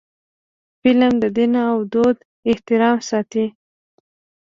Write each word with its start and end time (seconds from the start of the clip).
فلم 0.81 1.13
د 1.23 1.25
دین 1.35 1.53
او 1.71 1.77
دود 1.93 2.17
احترام 2.51 2.97
ساتي 3.09 3.45